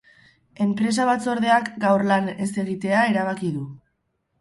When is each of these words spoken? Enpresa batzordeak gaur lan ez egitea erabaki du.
Enpresa 0.65 1.05
batzordeak 1.09 1.71
gaur 1.85 2.07
lan 2.15 2.35
ez 2.47 2.51
egitea 2.67 3.07
erabaki 3.15 3.57
du. 3.61 3.73